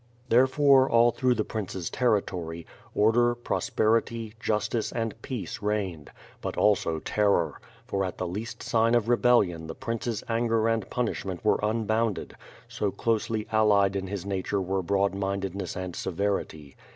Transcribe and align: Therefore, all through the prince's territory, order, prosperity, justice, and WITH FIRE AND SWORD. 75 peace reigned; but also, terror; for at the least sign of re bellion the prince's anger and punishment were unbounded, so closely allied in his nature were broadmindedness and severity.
Therefore, 0.29 0.89
all 0.89 1.11
through 1.11 1.35
the 1.35 1.45
prince's 1.45 1.91
territory, 1.91 2.65
order, 2.95 3.35
prosperity, 3.35 4.33
justice, 4.39 4.91
and 4.91 5.13
WITH 5.13 5.13
FIRE 5.13 5.13
AND 5.13 5.13
SWORD. 5.13 5.21
75 5.21 5.21
peace 5.21 5.61
reigned; 5.61 6.11
but 6.41 6.57
also, 6.57 6.99
terror; 7.01 7.61
for 7.85 8.03
at 8.03 8.17
the 8.17 8.25
least 8.25 8.63
sign 8.63 8.95
of 8.95 9.07
re 9.07 9.15
bellion 9.17 9.67
the 9.67 9.75
prince's 9.75 10.23
anger 10.27 10.67
and 10.67 10.89
punishment 10.89 11.45
were 11.45 11.59
unbounded, 11.61 12.35
so 12.67 12.89
closely 12.89 13.45
allied 13.51 13.95
in 13.95 14.07
his 14.07 14.25
nature 14.25 14.59
were 14.59 14.81
broadmindedness 14.81 15.75
and 15.75 15.95
severity. 15.95 16.75